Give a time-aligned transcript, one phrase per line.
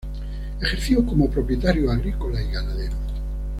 [0.59, 2.95] Ejerció como propietario agrícola y ganadero.